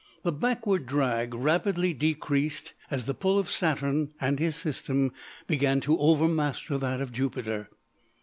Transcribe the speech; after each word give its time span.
The 0.23 0.31
backward 0.31 0.87
drag 0.87 1.35
rapidly 1.35 1.93
decreased 1.93 2.73
as 2.89 3.05
the 3.05 3.13
pull 3.13 3.37
of 3.37 3.51
Saturn 3.51 4.13
and 4.19 4.39
his 4.39 4.55
system 4.55 5.11
began 5.45 5.79
to 5.81 5.95
overmaster 5.95 6.79
that 6.79 7.01
of 7.01 7.11
Jupiter. 7.11 7.69